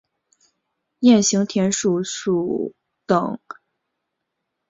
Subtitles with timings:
[1.01, 2.73] 鼹形田鼠属
[3.05, 3.61] 等数种哺乳动物。